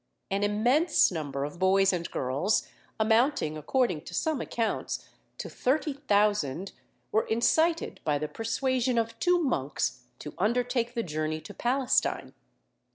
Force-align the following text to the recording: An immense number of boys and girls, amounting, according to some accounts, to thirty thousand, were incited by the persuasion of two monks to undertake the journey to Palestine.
An 0.31 0.41
immense 0.41 1.11
number 1.11 1.43
of 1.45 1.59
boys 1.59 1.93
and 1.93 2.09
girls, 2.09 2.67
amounting, 2.99 3.55
according 3.55 4.01
to 4.05 4.15
some 4.15 4.41
accounts, 4.41 5.07
to 5.37 5.47
thirty 5.47 5.93
thousand, 5.93 6.71
were 7.11 7.27
incited 7.27 7.99
by 8.03 8.17
the 8.17 8.27
persuasion 8.27 8.97
of 8.97 9.19
two 9.19 9.37
monks 9.43 10.01
to 10.17 10.33
undertake 10.39 10.95
the 10.95 11.03
journey 11.03 11.39
to 11.41 11.53
Palestine. 11.53 12.33